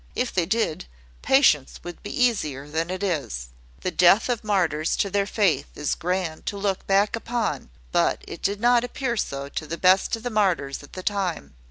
[0.15, 0.85] If they did,
[1.21, 3.49] patience would be easier than it is.
[3.81, 8.41] The death of martyrs to their faith is grand to look back upon; but it
[8.41, 11.53] did not appear so to the best of the martyrs at the time.